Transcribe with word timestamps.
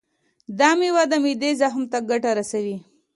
دا 0.59 0.69
میوه 0.79 1.03
د 1.11 1.13
معدې 1.23 1.51
زخم 1.61 1.83
ته 1.91 1.97
ګټه 2.09 2.31
رسوي. 2.39 2.77